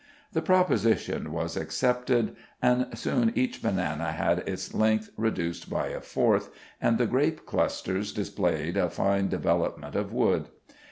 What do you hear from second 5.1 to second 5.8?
reduced